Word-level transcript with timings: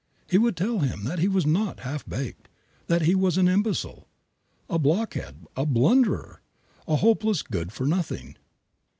He 0.27 0.39
would 0.39 0.57
tell 0.57 0.79
him 0.79 1.03
that 1.03 1.19
he 1.19 1.27
was 1.27 1.45
not 1.45 1.81
"half 1.81 2.09
baked," 2.09 2.49
that 2.87 3.03
he 3.03 3.13
was 3.13 3.37
"an 3.37 3.47
imbecile," 3.47 4.07
"a 4.67 4.79
blockhead," 4.79 5.45
"a 5.55 5.63
blunderer," 5.63 6.41
"a 6.87 6.95
hopeless 6.95 7.43
good 7.43 7.71
for 7.71 7.85
nothing." 7.85 8.35